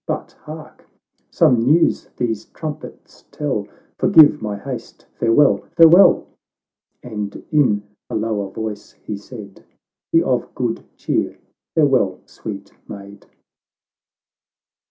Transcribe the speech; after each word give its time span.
—But 0.06 0.32
hark! 0.42 0.86
some 1.30 1.62
news 1.64 2.10
these 2.18 2.44
trumpets 2.44 3.24
tell; 3.30 3.66
Forgive 3.98 4.42
my 4.42 4.58
haste— 4.58 5.06
farewell— 5.18 5.64
farewell." 5.78 6.26
And 7.02 7.42
in 7.50 7.82
a 8.10 8.14
lower 8.14 8.50
voice 8.50 8.92
he 8.92 9.16
said," 9.16 9.64
Be 10.12 10.22
of 10.22 10.54
good 10.54 10.84
cheer— 10.98 11.38
farewell, 11.74 12.20
sweet 12.26 12.72
maid 12.86 13.24